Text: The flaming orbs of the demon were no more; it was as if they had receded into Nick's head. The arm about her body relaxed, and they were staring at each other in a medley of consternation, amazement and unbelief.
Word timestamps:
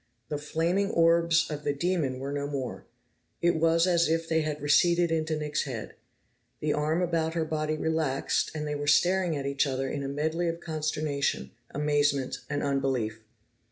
The 0.29 0.39
flaming 0.39 0.89
orbs 0.89 1.47
of 1.51 1.63
the 1.63 1.73
demon 1.73 2.17
were 2.17 2.31
no 2.31 2.47
more; 2.47 2.87
it 3.39 3.55
was 3.57 3.85
as 3.85 4.09
if 4.09 4.27
they 4.27 4.41
had 4.41 4.59
receded 4.59 5.11
into 5.11 5.37
Nick's 5.37 5.65
head. 5.65 5.93
The 6.59 6.73
arm 6.73 7.03
about 7.03 7.35
her 7.35 7.45
body 7.45 7.77
relaxed, 7.77 8.49
and 8.55 8.67
they 8.67 8.73
were 8.73 8.87
staring 8.87 9.37
at 9.37 9.45
each 9.45 9.67
other 9.67 9.87
in 9.87 10.01
a 10.01 10.07
medley 10.07 10.47
of 10.47 10.59
consternation, 10.59 11.51
amazement 11.69 12.39
and 12.49 12.63
unbelief. 12.63 13.19